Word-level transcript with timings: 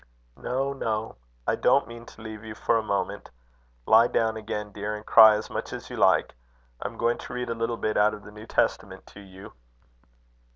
"No, 0.37 0.73
no, 0.73 1.15
I 1.45 1.55
didn't 1.55 1.87
mean 1.87 2.07
to 2.07 2.23
leave 2.23 2.43
you 2.43 2.55
for 2.55 2.75
a 2.75 2.81
moment. 2.81 3.29
Lie 3.85 4.07
down 4.07 4.35
again, 4.35 4.71
dear, 4.71 4.95
and 4.95 5.05
cry 5.05 5.35
as 5.35 5.47
much 5.47 5.71
as 5.73 5.91
you 5.91 5.95
like. 5.95 6.33
I 6.81 6.87
am 6.87 6.97
going 6.97 7.19
to 7.19 7.33
read 7.33 7.51
a 7.51 7.53
little 7.53 7.77
bit 7.77 7.97
out 7.97 8.15
of 8.15 8.23
the 8.23 8.31
New 8.31 8.47
Testament 8.47 9.05
to 9.05 9.19
you." 9.19 9.53